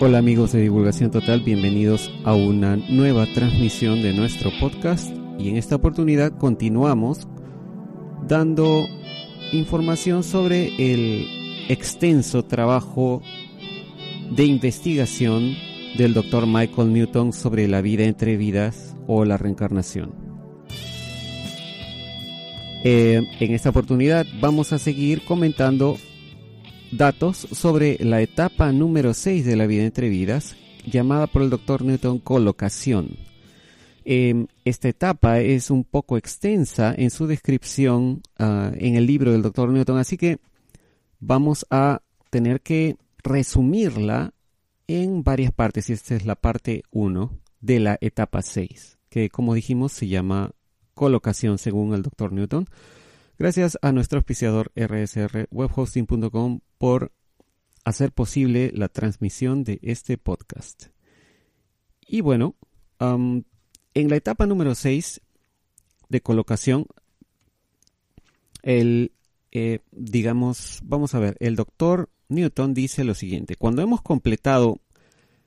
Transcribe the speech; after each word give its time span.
Hola 0.00 0.18
amigos 0.18 0.52
de 0.52 0.62
Divulgación 0.62 1.10
Total, 1.10 1.40
bienvenidos 1.40 2.08
a 2.22 2.32
una 2.32 2.76
nueva 2.76 3.26
transmisión 3.34 4.00
de 4.00 4.12
nuestro 4.12 4.52
podcast 4.60 5.12
y 5.40 5.48
en 5.48 5.56
esta 5.56 5.74
oportunidad 5.74 6.38
continuamos 6.38 7.26
dando 8.28 8.86
información 9.50 10.22
sobre 10.22 10.68
el 10.78 11.26
extenso 11.68 12.44
trabajo 12.44 13.22
de 14.30 14.44
investigación 14.44 15.56
del 15.96 16.14
doctor 16.14 16.46
Michael 16.46 16.92
Newton 16.92 17.32
sobre 17.32 17.66
la 17.66 17.80
vida 17.80 18.04
entre 18.04 18.36
vidas 18.36 18.94
o 19.08 19.24
la 19.24 19.36
reencarnación. 19.36 20.14
Eh, 22.84 23.20
en 23.40 23.52
esta 23.52 23.70
oportunidad 23.70 24.26
vamos 24.40 24.72
a 24.72 24.78
seguir 24.78 25.24
comentando 25.24 25.98
datos 26.90 27.36
sobre 27.36 27.98
la 28.00 28.20
etapa 28.20 28.72
número 28.72 29.14
6 29.14 29.44
de 29.44 29.56
la 29.56 29.66
vida 29.66 29.84
entre 29.84 30.08
vidas, 30.08 30.56
llamada 30.86 31.26
por 31.26 31.42
el 31.42 31.50
doctor 31.50 31.82
Newton 31.82 32.18
colocación. 32.18 33.16
Em, 34.04 34.46
esta 34.64 34.88
etapa 34.88 35.40
es 35.40 35.70
un 35.70 35.84
poco 35.84 36.16
extensa 36.16 36.94
en 36.96 37.10
su 37.10 37.26
descripción 37.26 38.22
ah, 38.38 38.72
en 38.74 38.96
el 38.96 39.06
libro 39.06 39.32
del 39.32 39.42
doctor 39.42 39.68
Newton, 39.68 39.98
así 39.98 40.16
que 40.16 40.38
vamos 41.20 41.66
a 41.70 42.00
tener 42.30 42.60
que 42.60 42.96
resumirla 43.22 44.32
en 44.86 45.22
varias 45.22 45.52
partes, 45.52 45.90
y 45.90 45.92
esta 45.92 46.14
es 46.14 46.24
la 46.24 46.36
parte 46.36 46.82
1 46.90 47.38
de 47.60 47.80
la 47.80 47.98
etapa 48.00 48.40
6, 48.40 48.98
que 49.10 49.28
como 49.28 49.54
dijimos 49.54 49.92
se 49.92 50.08
llama 50.08 50.52
colocación 50.94 51.58
según 51.58 51.94
el 51.94 52.02
doctor 52.02 52.32
Newton. 52.32 52.66
Gracias 53.38 53.78
a 53.82 53.92
nuestro 53.92 54.18
auspiciador 54.18 54.72
rsrwebhosting.com 54.74 56.58
por 56.76 57.12
hacer 57.84 58.10
posible 58.10 58.72
la 58.74 58.88
transmisión 58.88 59.62
de 59.62 59.78
este 59.82 60.18
podcast. 60.18 60.86
Y 62.04 62.20
bueno, 62.20 62.56
en 62.98 63.44
la 63.94 64.16
etapa 64.16 64.44
número 64.46 64.74
6 64.74 65.20
de 66.08 66.20
colocación, 66.20 66.86
el, 68.62 69.12
eh, 69.52 69.82
digamos, 69.92 70.80
vamos 70.82 71.14
a 71.14 71.20
ver, 71.20 71.36
el 71.38 71.54
doctor 71.54 72.10
Newton 72.28 72.74
dice 72.74 73.04
lo 73.04 73.14
siguiente, 73.14 73.54
cuando 73.54 73.82
hemos 73.82 74.02
completado 74.02 74.80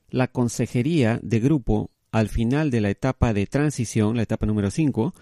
la 0.09 0.29
consejería 0.29 1.19
de 1.21 1.41
grupo 1.41 1.91
al 2.13 2.29
final 2.29 2.71
de 2.71 2.79
la 2.79 2.89
etapa 2.89 3.33
de 3.33 3.47
transición, 3.47 4.15
la 4.15 4.23
etapa 4.23 4.45
número 4.45 4.71
5, 4.71 5.13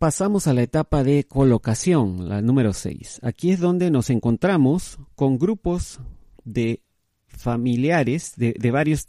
pasamos 0.00 0.46
a 0.46 0.54
la 0.54 0.62
etapa 0.62 1.04
de 1.04 1.24
colocación, 1.24 2.26
la 2.26 2.40
número 2.40 2.72
6. 2.72 3.20
Aquí 3.22 3.50
es 3.50 3.60
donde 3.60 3.90
nos 3.90 4.08
encontramos 4.08 4.98
con 5.14 5.38
grupos 5.38 6.00
de 6.42 6.80
familiares 7.28 8.32
de, 8.36 8.70
varios 8.70 9.06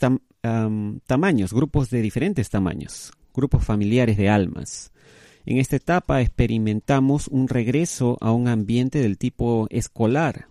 tamaños, 1.07 1.53
grupos 1.53 1.89
de 1.91 2.01
diferentes 2.01 2.49
tamaños, 2.49 3.13
grupos 3.33 3.63
familiares 3.63 4.17
de 4.17 4.27
almas. 4.27 4.91
En 5.45 5.59
esta 5.59 5.77
etapa 5.77 6.19
experimentamos 6.19 7.29
un 7.29 7.47
regreso 7.47 8.17
a 8.19 8.33
un 8.33 8.49
ambiente 8.49 8.99
del 8.99 9.17
tipo 9.17 9.67
escolar. 9.69 10.49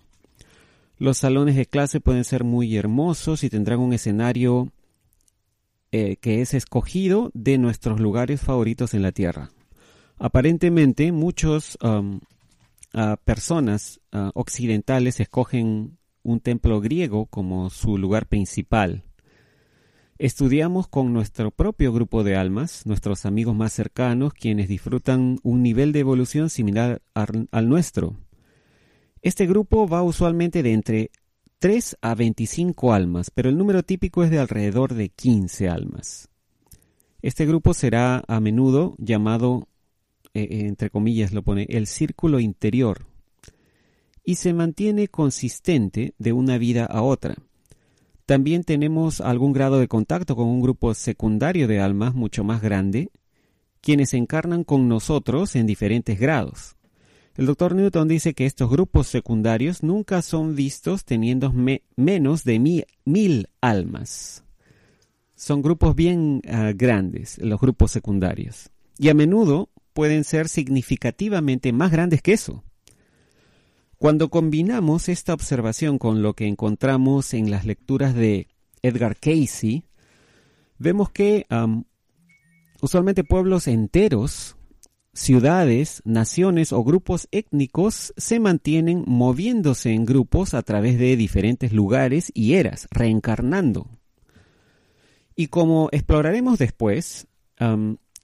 Los 0.97 1.19
salones 1.19 1.55
de 1.55 1.67
clase 1.67 2.01
pueden 2.01 2.25
ser 2.25 2.45
muy 2.45 2.79
hermosos 2.79 3.45
y 3.45 3.51
tendrán 3.51 3.81
un 3.81 3.93
escenario 3.93 4.73
eh, 5.93 6.17
que 6.17 6.41
es 6.41 6.55
escogido 6.55 7.31
de 7.35 7.59
nuestros 7.59 8.01
lugares 8.01 8.41
favoritos 8.41 8.95
en 8.95 9.03
la 9.03 9.13
Tierra. 9.13 9.51
Aparentemente, 10.23 11.13
muchas 11.13 11.79
um, 11.83 12.21
personas 13.25 14.03
uh, 14.13 14.29
occidentales 14.35 15.19
escogen 15.19 15.97
un 16.23 16.41
templo 16.41 16.79
griego 16.83 17.25
como 17.25 17.71
su 17.71 17.97
lugar 17.97 18.27
principal. 18.27 19.03
Estudiamos 20.19 20.89
con 20.89 21.15
nuestro 21.15 21.51
propio 21.51 21.95
grupo 21.95 22.23
de 22.23 22.37
almas, 22.37 22.85
nuestros 22.85 23.25
amigos 23.25 23.57
más 23.57 23.73
cercanos, 23.73 24.35
quienes 24.35 24.69
disfrutan 24.69 25.39
un 25.43 25.63
nivel 25.63 25.93
de 25.93 26.01
evolución 26.01 26.51
similar 26.51 27.01
al 27.15 27.69
nuestro. 27.71 28.15
Este 29.23 29.47
grupo 29.47 29.89
va 29.89 30.03
usualmente 30.03 30.63
de 30.63 30.75
entre 30.75 31.11
3 31.61 31.97
a 32.03 32.15
25 32.15 32.93
almas, 32.93 33.31
pero 33.31 33.49
el 33.49 33.57
número 33.57 33.83
típico 33.83 34.23
es 34.23 34.31
de 34.31 34.39
alrededor 34.39 34.93
de 34.93 35.09
15 35.09 35.71
almas. 35.71 36.29
Este 37.23 37.47
grupo 37.47 37.73
será 37.73 38.23
a 38.29 38.39
menudo 38.41 38.97
llamado 38.99 39.67
eh, 40.35 40.43
eh, 40.43 40.67
entre 40.67 40.91
comillas 40.91 41.33
lo 41.33 41.43
pone, 41.43 41.67
el 41.71 41.87
círculo 41.87 42.41
interior, 42.41 43.07
y 44.25 44.37
se 44.37 44.53
mantiene 44.53 45.09
consistente 45.09 46.15
de 46.19 46.33
una 46.33 46.59
vida 46.59 46.85
a 46.85 47.03
otra. 47.03 47.37
También 48.27 48.63
tenemos 48.63 49.21
algún 49.21 49.53
grado 49.53 49.81
de 49.81 49.89
contacto 49.89 50.37
con 50.37 50.47
un 50.47 50.61
grupo 50.61 50.95
secundario 50.95 51.67
de 51.67 51.81
almas 51.81 52.15
mucho 52.15 52.45
más 52.45 52.63
grande, 52.63 53.11
quienes 53.81 54.15
encarnan 54.15 54.63
con 54.63 54.89
nosotros 54.89 55.57
en 55.57 55.67
diferentes 55.67 56.21
grados. 56.21 56.77
El 57.37 57.47
doctor 57.47 57.75
Newton 57.75 58.07
dice 58.07 58.35
que 58.35 58.47
estos 58.47 58.71
grupos 58.71 59.07
secundarios 59.07 59.83
nunca 59.83 60.21
son 60.23 60.55
vistos 60.55 61.05
teniendo 61.05 61.53
menos 61.97 62.45
de 62.45 62.85
mil 63.05 63.49
almas. 63.61 64.45
Son 65.35 65.63
grupos 65.63 65.97
bien 65.97 66.43
ah, 66.49 66.73
grandes, 66.75 67.39
los 67.39 67.59
grupos 67.59 67.91
secundarios. 67.93 68.71
Y 68.99 69.09
a 69.09 69.15
menudo 69.15 69.71
pueden 69.93 70.25
ser 70.25 70.49
significativamente 70.49 71.73
más 71.73 71.91
grandes 71.91 72.23
que 72.23 72.33
eso. 72.33 72.65
Cuando 73.99 74.31
combinamos 74.31 75.09
esta 75.09 75.35
observación 75.35 75.99
con 75.99 76.23
lo 76.23 76.35
que 76.35 76.47
encontramos 76.47 77.35
en 77.35 77.51
las 77.51 77.67
lecturas 77.67 78.15
de 78.15 78.49
Edgar 78.83 79.17
Casey, 79.17 79.85
vemos 80.79 81.11
que 81.11 81.47
usualmente 82.81 83.25
pueblos 83.25 83.69
enteros, 83.69 84.57
ciudades, 85.13 86.01
naciones 86.07 86.73
o 86.73 86.83
grupos 86.83 87.29
étnicos 87.31 88.15
se 88.17 88.41
mantienen 88.41 89.05
moviéndose 89.07 89.93
en 89.93 90.07
grupos 90.07 90.55
a 90.55 90.63
través 90.63 90.99
de 90.99 91.17
diferentes 91.17 91.73
lugares 91.73 92.31
y 92.33 92.55
eras, 92.55 92.89
reencarnando. 92.91 93.87
Y 95.37 95.49
como 95.49 95.91
exploraremos 95.93 96.59
después, 96.59 97.27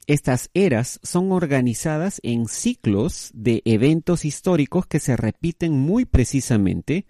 estas 0.06 0.50
eras 0.55 1.00
son 1.03 1.33
organizadas 1.33 2.21
en 2.22 2.47
ciclos 2.47 3.31
de 3.34 3.62
eventos 3.65 4.25
históricos 4.25 4.87
que 4.87 5.00
se 5.00 5.17
repiten 5.17 5.72
muy 5.72 6.05
precisamente 6.05 7.06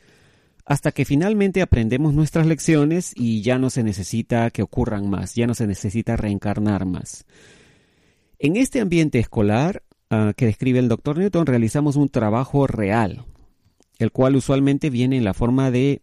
hasta 0.65 0.93
que 0.93 1.05
finalmente 1.05 1.63
aprendemos 1.63 2.15
nuestras 2.15 2.47
lecciones 2.47 3.13
y 3.15 3.43
ya 3.43 3.59
no 3.59 3.71
se 3.71 3.85
necesita 3.85 4.51
que 4.51 4.63
ocurran 4.63 5.09
más, 5.09 5.35
ya 5.35 5.47
no 5.47 5.55
se 5.55 5.67
necesita 5.67 6.17
reencarnar 6.17 6.87
más. 6.87 7.25
En 8.39 8.57
este 8.57 8.81
ambiente 8.81 9.19
escolar 9.19 9.83
ah, 10.11 10.33
que 10.37 10.47
describe 10.47 10.79
el 10.79 10.89
doctor 10.89 11.19
Newton 11.19 11.47
realizamos 11.47 11.97
un 11.97 12.09
trabajo 12.09 12.67
real, 12.67 13.27
el 13.99 14.11
cual 14.11 14.37
usualmente 14.37 14.91
viene 14.91 15.17
en 15.19 15.25
la 15.25 15.35
forma 15.35 15.71
de 15.71 16.03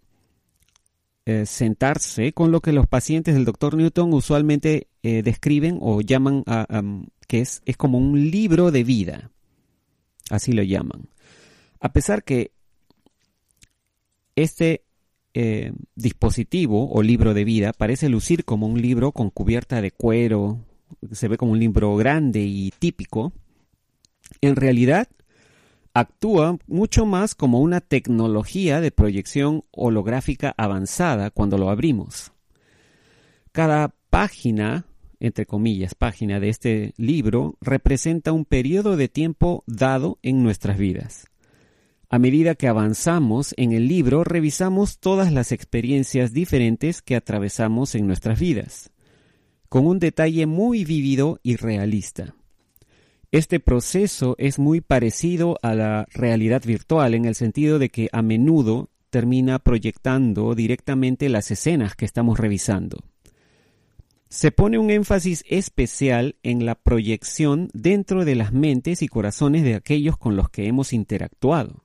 eh, 1.25 1.45
sentarse 1.45 2.34
con 2.34 2.51
lo 2.51 2.59
que 2.59 2.73
los 2.73 2.88
pacientes 2.88 3.34
del 3.34 3.45
doctor 3.45 3.75
Newton 3.75 4.13
usualmente 4.13 4.88
eh, 5.03 5.23
describen 5.23 5.78
o 5.81 6.01
llaman 6.01 6.44
a, 6.47 6.81
que 7.28 7.39
es, 7.39 7.61
es 7.66 7.78
como 7.78 7.97
un 7.97 8.29
libro 8.29 8.72
de 8.72 8.84
vida. 8.84 9.31
Así 10.29 10.51
lo 10.51 10.63
llaman. 10.63 11.07
A 11.79 11.94
pesar 11.94 12.23
que 12.23 12.51
este 14.35 14.83
eh, 15.33 15.73
dispositivo 15.95 16.91
o 16.91 17.01
libro 17.01 17.33
de 17.33 17.44
vida 17.44 17.73
parece 17.73 18.09
lucir 18.09 18.45
como 18.45 18.67
un 18.67 18.81
libro 18.81 19.12
con 19.12 19.29
cubierta 19.29 19.81
de 19.81 19.91
cuero, 19.91 20.59
se 21.12 21.28
ve 21.28 21.38
como 21.38 21.53
un 21.53 21.59
libro 21.59 21.95
grande 21.95 22.41
y 22.41 22.72
típico, 22.78 23.33
en 24.41 24.56
realidad 24.56 25.07
actúa 25.93 26.57
mucho 26.67 27.05
más 27.05 27.35
como 27.35 27.59
una 27.59 27.81
tecnología 27.81 28.81
de 28.81 28.91
proyección 28.91 29.63
holográfica 29.71 30.53
avanzada 30.57 31.29
cuando 31.29 31.57
lo 31.57 31.69
abrimos. 31.69 32.31
Cada 33.51 33.94
página, 34.09 34.85
entre 35.19 35.45
comillas, 35.45 35.94
página 35.94 36.39
de 36.39 36.50
este 36.50 36.94
libro 36.97 37.57
representa 37.62 38.31
un 38.31 38.45
periodo 38.45 38.97
de 38.97 39.07
tiempo 39.07 39.63
dado 39.68 40.18
en 40.23 40.44
nuestras 40.44 40.77
vidas. 40.77 41.27
A 42.09 42.19
medida 42.19 42.56
que 42.56 42.68
avanzamos 42.68 43.53
en 43.57 43.71
el 43.71 43.88
libro, 43.88 44.23
revisamos 44.23 45.00
todas 45.00 45.31
las 45.31 45.51
experiencias 45.51 46.31
diferentes 46.31 47.01
que 47.01 47.15
atravesamos 47.15 47.95
en 47.95 48.06
nuestras 48.06 48.39
vidas, 48.39 48.91
con 49.69 49.88
un 49.88 49.97
detalle 49.97 50.45
muy 50.45 50.85
vívido 50.85 51.39
y 51.41 51.56
realista. 51.56 52.35
Este 53.33 53.59
proceso 53.59 54.35
es 54.38 54.59
muy 54.59 54.80
parecido 54.80 55.57
a 55.63 55.74
la 55.74 56.06
realidad 56.13 56.62
virtual 56.63 57.15
en 57.15 57.25
el 57.25 57.33
sentido 57.33 57.80
de 57.80 57.89
que 57.89 58.07
a 58.12 58.21
menudo 58.21 58.91
termina 59.09 59.57
proyectando 59.57 60.53
directamente 60.53 61.30
las 61.30 61.50
escenas 61.50 61.95
que 61.95 62.06
estamos 62.06 62.38
revisando. 62.38 63.00
Se 64.30 64.51
pone 64.51 64.77
un 64.77 64.91
énfasis 64.91 65.44
especial 65.50 66.35
en 66.44 66.68
la 66.68 66.75
proyección 66.75 67.69
dentro 67.74 68.24
de 68.24 68.35
las 68.35 68.53
mentes 68.53 69.01
y 69.01 69.07
corazones 69.07 69.63
de 69.63 69.74
aquellos 69.74 70.15
con 70.15 70.35
los 70.35 70.51
que 70.51 70.68
hemos 70.68 70.94
interactuado, 70.94 71.83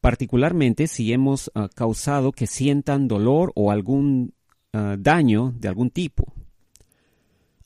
particularmente 0.00 0.86
si 0.86 1.12
hemos 1.12 1.50
ah, 1.54 1.68
causado 1.74 2.32
que 2.32 2.46
sientan 2.46 3.08
dolor 3.08 3.52
o 3.56 3.70
algún 3.70 4.32
ah, 4.72 4.96
daño 4.98 5.52
de 5.58 5.68
algún 5.68 5.90
tipo. 5.90 6.32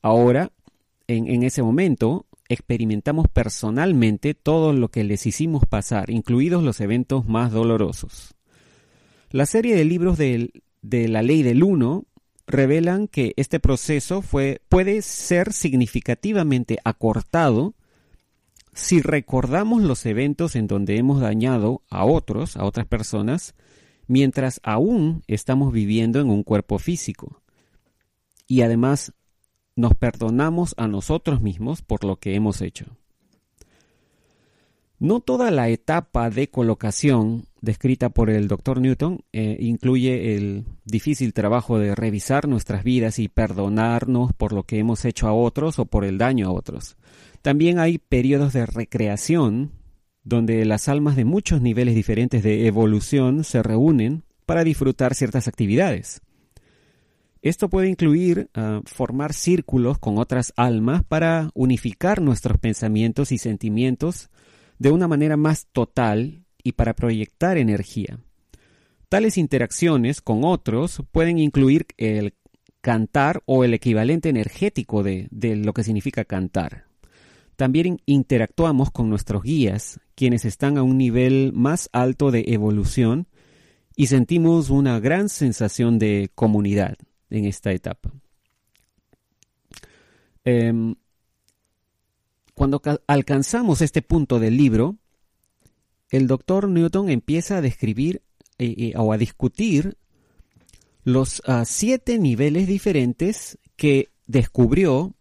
Ahora, 0.03 0.51
en, 1.07 1.29
en 1.29 1.45
ese 1.45 1.63
momento, 1.63 2.27
experimentamos 2.51 3.29
personalmente 3.29 4.35
todo 4.35 4.73
lo 4.73 4.89
que 4.89 5.05
les 5.05 5.25
hicimos 5.25 5.65
pasar, 5.67 6.11
incluidos 6.11 6.63
los 6.63 6.81
eventos 6.81 7.27
más 7.27 7.53
dolorosos. 7.53 8.35
La 9.31 9.47
serie 9.47 9.77
de 9.77 9.85
libros 9.85 10.19
de, 10.19 10.51
de 10.83 11.09
la 11.09 11.23
ley 11.23 11.43
del 11.43 11.63
uno 11.63 12.05
revelan 12.49 13.07
que 13.07 13.33
este 13.37 13.61
proceso 13.61 14.21
fue, 14.21 14.61
puede 14.69 15.01
ser 15.03 15.53
significativamente 15.53 16.79
acortado 16.85 17.75
si 18.75 19.01
recordamos 19.01 19.83
los 19.83 20.05
eventos 20.05 20.57
en 20.57 20.67
donde 20.67 20.97
hemos 20.97 21.21
dañado 21.21 21.83
a 21.89 22.05
otros, 22.05 22.57
a 22.57 22.65
otras 22.65 22.87
personas, 22.87 23.55
mientras 24.07 24.61
aún 24.65 25.23
estamos 25.29 25.73
viviendo 25.73 26.21
en 26.21 26.31
un 26.31 26.43
cuerpo 26.43 26.79
físico. 26.79 27.43
Y 28.49 28.63
además 28.63 29.13
nos 29.81 29.95
perdonamos 29.95 30.75
a 30.77 30.87
nosotros 30.87 31.41
mismos 31.41 31.83
por 31.83 32.05
lo 32.05 32.17
que 32.17 32.35
hemos 32.35 32.61
hecho. 32.61 32.87
No 34.99 35.21
toda 35.21 35.51
la 35.51 35.71
etapa 35.71 36.29
de 36.29 36.51
colocación 36.51 37.47
descrita 37.63 38.11
por 38.11 38.29
el 38.29 38.49
Dr. 38.49 38.83
Newton 38.83 39.25
eh, 39.33 39.57
incluye 39.61 40.37
el 40.37 40.67
difícil 40.85 41.33
trabajo 41.33 41.79
de 41.79 41.95
revisar 41.95 42.47
nuestras 42.47 42.85
vidas 42.85 43.19
y 43.19 43.29
perdonarnos 43.29 44.35
por 44.35 44.53
lo 44.53 44.65
que 44.65 44.79
hemos 44.79 45.07
hecho 45.07 45.27
a 45.27 45.33
otros 45.33 45.79
o 45.79 45.87
por 45.87 46.05
el 46.05 46.19
daño 46.19 46.49
a 46.49 46.53
otros. 46.53 46.99
También 47.41 47.79
hay 47.79 47.97
periodos 47.97 48.53
de 48.53 48.67
recreación 48.67 49.73
donde 50.23 50.67
las 50.67 50.89
almas 50.89 51.17
de 51.17 51.25
muchos 51.25 51.63
niveles 51.63 51.95
diferentes 51.95 52.43
de 52.43 52.67
evolución 52.67 53.45
se 53.45 53.63
reúnen 53.63 54.25
para 54.45 54.65
disfrutar 54.65 55.15
ciertas 55.15 55.49
actividades. 55.49 56.21
Esto 57.43 57.71
puede 57.71 57.89
incluir 57.89 58.51
ah, 58.55 58.83
formar 58.85 59.33
círculos 59.33 59.99
con 59.99 60.19
otras 60.19 60.53
almas 60.57 61.03
para 61.05 61.51
unificar 61.55 62.21
nuestros 62.21 62.59
pensamientos 62.59 63.33
y 63.33 63.39
sentimientos 63.39 64.29
de 64.79 64.91
una 64.91 65.09
manera 65.09 65.37
más 65.39 65.67
total 65.73 66.45
y 66.63 66.73
para 66.73 66.95
proyectar 66.95 67.57
energía. 67.57 68.19
Tales 69.09 69.39
interacciones 69.39 70.21
con 70.21 70.45
otros 70.45 71.03
pueden 71.13 71.39
incluir 71.39 71.87
el 71.97 72.35
cantar 72.83 73.43
o 73.47 73.65
el 73.65 73.75
equivalente 73.75 74.29
energético 74.29 75.03
de, 75.03 75.27
de 75.31 75.57
lo 75.57 75.73
que 75.73 75.83
significa 75.83 76.25
cantar. 76.25 76.85
También 77.57 78.01
interactuamos 78.07 78.91
con 78.91 79.11
nuestros 79.11 79.43
guías, 79.43 80.01
quienes 80.15 80.45
están 80.45 80.79
a 80.79 80.83
un 80.83 80.97
nivel 80.97 81.53
más 81.55 81.89
alto 81.93 82.31
de 82.31 82.45
evolución, 82.49 83.29
y 83.97 84.07
sentimos 84.07 84.71
una 84.71 84.99
gran 85.01 85.29
sensación 85.29 85.99
de 85.99 86.31
comunidad 86.35 86.97
en 87.31 87.45
esta 87.45 87.73
etapa. 87.73 88.13
Em, 90.45 90.95
cuando 92.55 92.83
alcanzamos 93.07 93.81
este 93.81 94.03
punto 94.03 94.39
del 94.39 94.57
libro, 94.57 94.97
el 96.11 96.27
doctor 96.27 96.69
Newton 96.69 97.09
empieza 97.09 97.59
a 97.59 97.61
describir 97.61 98.23
eh, 98.59 98.75
eh, 98.77 98.93
o 98.97 99.13
a 99.13 99.19
discutir 99.19 99.97
los 101.05 101.43
ah, 101.47 101.65
siete 101.65 102.19
niveles 102.19 102.67
diferentes 102.67 103.59
que 103.77 104.11
descubrió 104.27 105.15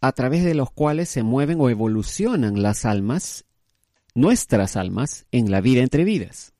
a 0.00 0.12
través 0.12 0.44
de 0.44 0.54
los 0.54 0.70
cuales 0.70 1.08
se 1.08 1.22
mueven 1.22 1.60
o 1.60 1.70
evolucionan 1.70 2.62
las 2.62 2.84
almas, 2.84 3.44
nuestras 4.14 4.76
almas, 4.76 5.26
en 5.32 5.50
la 5.50 5.60
vida 5.60 5.82
entre 5.82 6.04
vidas. 6.04 6.52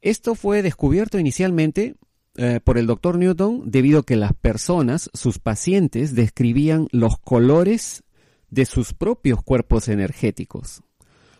Esto 0.00 0.34
fue 0.34 0.62
descubierto 0.62 1.18
inicialmente 1.18 1.96
eh, 2.36 2.60
por 2.62 2.76
el 2.76 2.86
doctor 2.86 3.18
Newton 3.18 3.70
debido 3.70 4.00
a 4.00 4.02
que 4.04 4.16
las 4.16 4.34
personas, 4.34 5.10
sus 5.14 5.38
pacientes, 5.38 6.14
describían 6.14 6.88
los 6.92 7.18
colores 7.18 8.04
de 8.50 8.66
sus 8.66 8.92
propios 8.92 9.42
cuerpos 9.42 9.88
energéticos, 9.88 10.82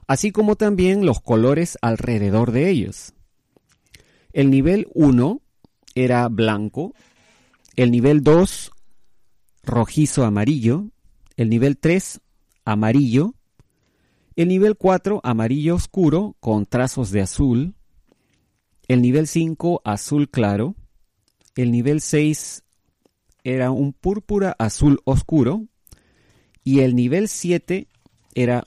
así 0.06 0.32
como 0.32 0.56
también 0.56 1.04
los 1.04 1.20
colores 1.20 1.76
alrededor 1.82 2.50
de 2.50 2.70
ellos. 2.70 3.14
El 4.32 4.50
nivel 4.50 4.88
1 4.94 5.40
era 5.94 6.28
blanco, 6.28 6.94
el 7.76 7.90
nivel 7.90 8.22
2 8.22 8.70
rojizo 9.64 10.24
amarillo, 10.24 10.90
el 11.36 11.50
nivel 11.50 11.76
3 11.76 12.20
amarillo, 12.64 13.34
el 14.34 14.48
nivel 14.48 14.76
4 14.76 15.20
amarillo 15.22 15.74
oscuro 15.74 16.36
con 16.40 16.66
trazos 16.66 17.10
de 17.10 17.20
azul, 17.20 17.74
el 18.88 19.02
nivel 19.02 19.26
5 19.26 19.82
azul 19.84 20.30
claro, 20.30 20.74
el 21.56 21.72
nivel 21.72 22.00
6 22.00 22.62
era 23.44 23.70
un 23.70 23.92
púrpura 23.92 24.54
azul 24.58 25.00
oscuro 25.04 25.66
y 26.62 26.80
el 26.80 26.94
nivel 26.94 27.28
7 27.28 27.88
era 28.34 28.66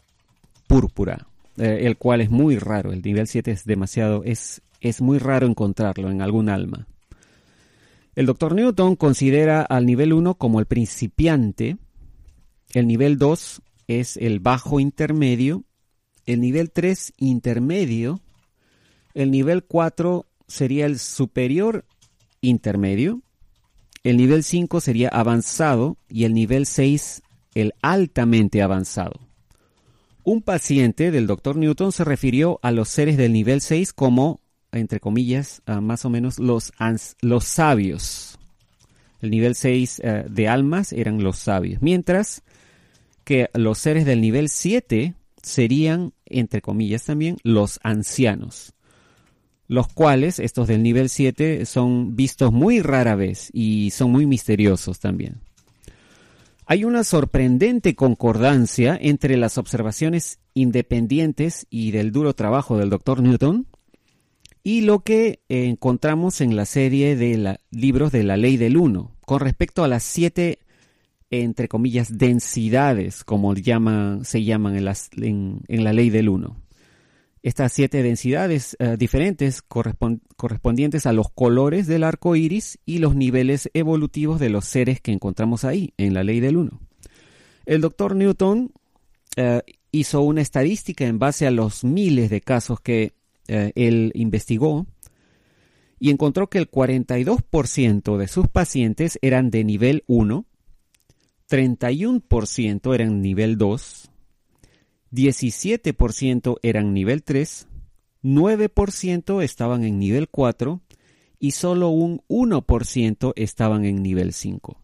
púrpura, 0.68 1.27
eh, 1.57 1.81
el 1.81 1.97
cual 1.97 2.21
es 2.21 2.30
muy 2.30 2.57
raro, 2.57 2.91
el 2.91 3.01
nivel 3.01 3.27
7 3.27 3.51
es 3.51 3.65
demasiado, 3.65 4.24
es, 4.24 4.62
es 4.81 5.01
muy 5.01 5.19
raro 5.19 5.47
encontrarlo 5.47 6.09
en 6.09 6.21
algún 6.21 6.50
alma. 6.50 6.88
El 8.15 8.25
doctor 8.25 8.56
Newton 8.56 8.95
considera 8.95 9.62
al 9.62 9.86
nivel 9.86 10.13
1 10.13 10.36
como 10.36 10.59
el 10.59 10.65
principiante, 10.65 11.77
el 12.74 12.88
nivel 12.88 13.18
2 13.18 13.62
es 13.88 14.18
el 14.18 14.39
bajo 14.39 14.80
intermedio, 14.80 15.63
el 16.25 16.41
nivel 16.41 16.71
3 16.71 17.13
intermedio, 17.18 18.21
el 19.13 19.31
nivel 19.31 19.63
4 19.63 20.25
sería 20.47 20.86
el 20.86 21.00
superior 21.00 21.86
intermedio, 22.41 23.21
el 24.03 24.18
nivel 24.18 24.44
5 24.44 24.81
sería 24.81 25.09
avanzado 25.09 25.97
y 26.07 26.24
el 26.24 26.33
nivel 26.33 26.65
6 26.65 27.21
el 27.56 27.74
altamente 27.81 28.62
avanzado. 28.62 29.19
Un 30.24 30.41
paciente 30.41 31.12
del 31.12 31.27
doctor 31.27 31.56
Newton 31.56 31.91
se 31.91 32.03
refirió 32.03 32.59
a 32.62 32.71
los 32.71 32.89
seres 32.89 33.18
del 33.18 33.33
nivel 33.33 33.62
6 33.62 33.94
como 33.94 34.39
entre 34.71 35.00
comillas, 35.00 35.62
más 35.81 36.06
o 36.06 36.09
menos 36.09 36.39
los, 36.39 36.71
los 37.21 37.44
sabios. 37.44 38.38
El 39.21 39.31
nivel 39.31 39.56
6 39.56 40.01
eh, 40.03 40.25
de 40.30 40.47
almas 40.47 40.94
eran 40.94 41.24
los 41.24 41.38
sabios, 41.38 41.81
mientras 41.81 42.44
que 43.24 43.50
los 43.53 43.77
seres 43.77 44.06
del 44.06 44.21
nivel 44.21 44.50
7 44.50 45.13
serían, 45.41 46.13
entre 46.25 46.62
comillas 46.62 47.06
también, 47.06 47.38
los 47.44 47.80
ancianos, 47.83 48.74
los 49.69 49.88
cuales, 49.88 50.39
estos 50.39 50.68
del 50.68 50.81
nivel 50.81 51.10
7, 51.10 51.65
son 51.65 52.15
vistos 52.15 52.51
muy 52.51 52.82
rara 52.82 53.15
vez 53.15 53.50
y 53.53 53.91
son 53.91 54.12
muy 54.12 54.25
misteriosos 54.25 55.00
también. 55.00 55.41
Hay 56.65 56.84
una 56.84 57.03
sorprendente 57.03 57.96
concordancia 57.96 58.98
entre 59.00 59.38
las 59.38 59.60
observaciones 59.60 60.39
independientes 60.55 61.67
y 61.70 61.91
del 61.91 62.12
duro 62.12 62.34
trabajo 62.34 62.77
del 62.77 62.89
doctor 62.89 63.22
Newton 63.22 63.67
y 64.63 64.82
lo 64.82 65.01
que 65.01 65.39
encontramos 65.50 66.41
en 66.41 66.55
la 66.55 66.65
serie 66.65 67.15
de 67.15 67.60
libros 67.70 68.12
de 68.12 68.24
la 68.24 68.38
ley 68.38 68.58
del 68.58 68.75
uno, 68.75 69.15
con 69.24 69.39
respecto 69.39 69.84
a 69.84 69.88
las 69.88 70.01
siete, 70.01 70.60
entre 71.29 71.67
comillas, 71.67 72.17
densidades, 72.17 73.24
como 73.24 73.55
se 73.55 74.44
llaman 74.44 74.77
en, 74.77 75.84
la 75.84 75.94
ley 75.94 76.10
del 76.10 76.29
uno. 76.29 76.58
Estas 77.41 77.72
siete 77.72 78.03
densidades 78.03 78.75
eh, 78.79 78.98
diferentes 78.98 79.62
correspondientes 79.62 81.05
a 81.05 81.13
los 81.13 81.29
colores 81.31 81.88
del 81.88 82.03
arco 82.03 82.36
iris 82.36 82.79
y 82.86 82.98
los 82.98 83.15
niveles 83.15 83.69
evolutivos 83.74 84.39
de 84.39 84.50
los 84.50 84.65
seres 84.65 85.00
que 85.00 85.13
encontramos 85.13 85.63
ahí, 85.63 85.93
en 85.98 86.13
la 86.13 86.24
ley 86.24 86.41
del 86.41 86.58
uno. 86.58 86.81
El 87.65 87.81
doctor 87.81 88.15
Newton 88.15 88.74
eh, 89.38 89.62
hizo 89.91 90.22
una 90.22 90.41
estadística 90.41 91.05
en 91.05 91.19
base 91.19 91.48
a 91.48 91.51
los 91.51 91.84
miles 91.84 92.29
de 92.29 92.41
casos 92.41 92.81
que 92.81 93.13
eh, 93.48 93.72
él 93.75 94.12
investigó 94.15 94.86
y 96.00 96.10
encontró 96.12 96.50
que 96.50 96.58
el 96.58 96.69
42% 96.69 98.17
de 98.17 98.27
sus 98.27 98.48
pacientes 98.48 99.17
eran 99.22 99.50
de 99.50 99.63
nivel 99.63 100.03
1, 100.08 100.46
31% 101.50 102.93
eran 102.93 103.22
nivel 103.22 103.58
2, 103.58 104.09
17% 105.12 106.58
eran 106.62 106.94
nivel 106.94 107.24
3, 107.24 107.68
9% 108.24 109.44
estaban 109.44 109.84
en 109.84 110.00
nivel 110.00 110.30
4 110.30 110.82
y 111.39 111.51
solo 111.51 111.89
un 111.89 112.22
1% 112.28 113.34
estaban 113.36 113.86
en 113.86 114.04
nivel 114.04 114.34
5. 114.34 114.78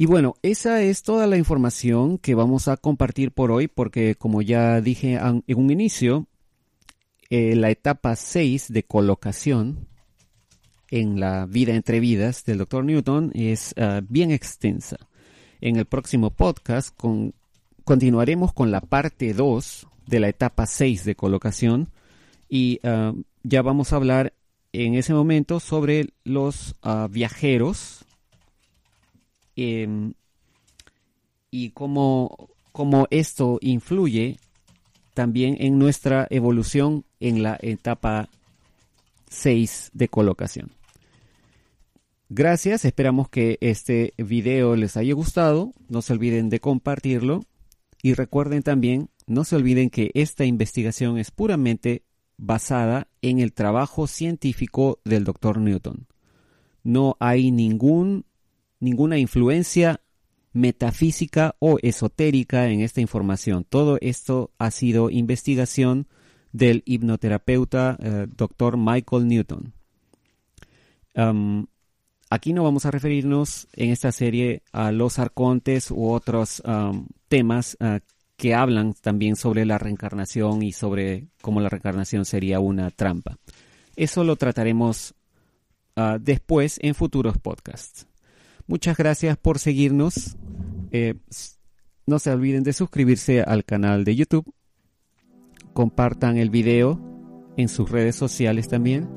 Y 0.00 0.06
bueno, 0.06 0.34
esa 0.42 0.82
es 0.82 1.02
toda 1.02 1.26
la 1.26 1.36
información 1.36 2.18
que 2.18 2.36
vamos 2.36 2.68
a 2.68 2.76
compartir 2.76 3.32
por 3.32 3.50
hoy 3.50 3.66
porque 3.66 4.14
como 4.14 4.42
ya 4.42 4.80
dije 4.80 5.14
en 5.14 5.42
un 5.58 5.70
inicio, 5.70 6.28
eh, 7.30 7.56
la 7.56 7.70
etapa 7.70 8.14
6 8.14 8.72
de 8.72 8.84
colocación 8.84 9.88
en 10.90 11.18
la 11.18 11.46
vida 11.46 11.74
entre 11.74 11.98
vidas 11.98 12.44
del 12.44 12.58
Dr. 12.58 12.84
Newton 12.84 13.32
es 13.34 13.74
ah, 13.76 14.00
bien 14.08 14.30
extensa. 14.30 14.98
En 15.60 15.76
el 15.76 15.86
próximo 15.86 16.30
podcast 16.30 16.94
continuaremos 17.88 18.52
con 18.52 18.70
la 18.70 18.82
parte 18.82 19.32
2 19.32 19.86
de 20.06 20.20
la 20.20 20.28
etapa 20.28 20.66
6 20.66 21.06
de 21.06 21.14
colocación 21.14 21.88
y 22.46 22.80
ah, 22.84 23.14
ya 23.44 23.62
vamos 23.62 23.94
a 23.94 23.96
hablar 23.96 24.34
en 24.74 24.94
ese 24.94 25.14
momento 25.14 25.58
sobre 25.58 26.10
los 26.22 26.74
ah, 26.82 27.08
viajeros 27.10 28.04
em, 29.56 30.12
y 31.50 31.70
cómo, 31.70 32.50
cómo 32.72 33.06
esto 33.08 33.56
influye 33.62 34.36
también 35.14 35.56
en 35.58 35.78
nuestra 35.78 36.26
evolución 36.28 37.06
en 37.20 37.42
la 37.42 37.56
etapa 37.62 38.28
6 39.30 39.92
de 39.94 40.08
colocación. 40.08 40.72
Gracias, 42.28 42.84
esperamos 42.84 43.30
que 43.30 43.56
este 43.62 44.12
video 44.18 44.76
les 44.76 44.98
haya 44.98 45.14
gustado. 45.14 45.72
No 45.88 46.02
se 46.02 46.12
olviden 46.12 46.50
de 46.50 46.60
compartirlo 46.60 47.46
y 48.02 48.14
recuerden 48.14 48.62
también, 48.62 49.10
no 49.26 49.44
se 49.44 49.56
olviden 49.56 49.90
que 49.90 50.10
esta 50.14 50.44
investigación 50.44 51.18
es 51.18 51.30
puramente 51.30 52.02
basada 52.36 53.08
en 53.20 53.40
el 53.40 53.52
trabajo 53.52 54.06
científico 54.06 55.00
del 55.04 55.24
Dr. 55.24 55.58
Newton. 55.58 56.06
No 56.82 57.16
hay 57.20 57.50
ningún, 57.50 58.24
ninguna 58.80 59.18
influencia 59.18 60.00
metafísica 60.52 61.56
o 61.58 61.78
esotérica 61.82 62.68
en 62.68 62.80
esta 62.80 63.00
información. 63.00 63.64
Todo 63.68 63.98
esto 64.00 64.52
ha 64.58 64.70
sido 64.70 65.10
investigación 65.10 66.06
del 66.52 66.82
hipnoterapeuta 66.86 67.98
eh, 68.00 68.26
Dr. 68.34 68.76
Michael 68.76 69.28
Newton. 69.28 69.74
Aquí 72.30 72.52
no 72.52 72.64
vamos 72.64 72.86
a 72.86 72.90
referirnos 72.90 73.68
en 73.74 73.90
esta 73.90 74.12
serie 74.12 74.62
a 74.72 74.92
los 74.92 75.18
arcontes 75.18 75.90
u 75.90 76.10
otros 76.10 76.62
temas 77.28 77.76
uh, 77.80 77.98
que 78.38 78.54
hablan 78.54 78.94
también 78.94 79.36
sobre 79.36 79.66
la 79.66 79.78
reencarnación 79.78 80.62
y 80.62 80.72
sobre 80.72 81.26
cómo 81.42 81.60
la 81.60 81.68
reencarnación 81.68 82.24
sería 82.24 82.60
una 82.60 82.90
trampa. 82.90 83.36
Eso 83.96 84.22
lo 84.22 84.36
trataremos 84.36 85.12
ah, 85.96 86.18
después 86.20 86.78
en 86.80 86.94
futuros 86.94 87.36
podcasts. 87.36 88.06
Muchas 88.68 88.96
gracias 88.96 89.36
por 89.36 89.58
seguirnos. 89.58 90.36
Eh, 90.92 91.14
no 92.06 92.20
se 92.20 92.30
olviden 92.30 92.62
de 92.62 92.72
suscribirse 92.72 93.42
al 93.42 93.64
canal 93.64 94.04
de 94.04 94.14
YouTube. 94.14 94.54
Compartan 95.72 96.36
el 96.38 96.50
video 96.50 97.00
en 97.56 97.68
sus 97.68 97.90
redes 97.90 98.14
sociales 98.14 98.68
también. 98.68 99.08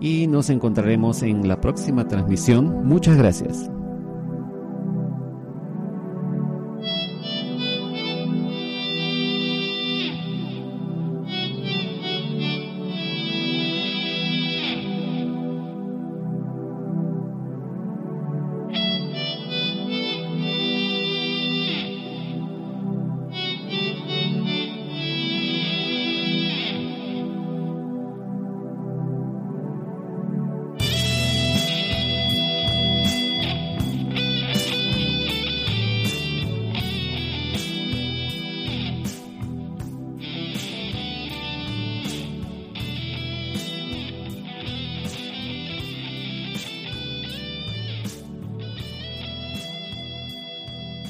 Y 0.00 0.26
nos 0.26 0.50
encontraremos 0.50 1.22
en 1.22 1.48
la 1.48 1.60
próxima 1.60 2.06
transmisión. 2.06 2.86
Muchas 2.86 3.16
gracias. 3.16 3.70